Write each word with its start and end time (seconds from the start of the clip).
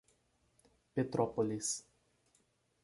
Petrópolis 0.95 1.85